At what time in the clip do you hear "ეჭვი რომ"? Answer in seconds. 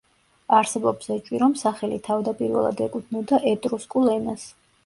1.15-1.53